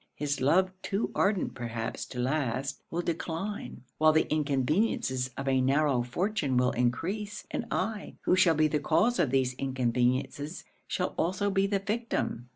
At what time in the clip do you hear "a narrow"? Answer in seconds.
5.47-6.01